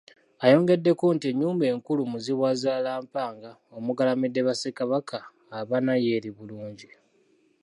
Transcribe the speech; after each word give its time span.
Ayongeddeko 0.45 1.05
nti 1.15 1.25
yo 1.27 1.31
ennyumba 1.33 1.63
enkulu 1.73 2.01
Muzibwazaalampanga 2.11 3.51
omugalamidde 3.77 4.41
ba 4.47 4.53
Ssekabaka 4.55 5.17
abana 5.59 5.91
yo 6.03 6.07
eri 6.17 6.29
bulungi. 6.37 6.89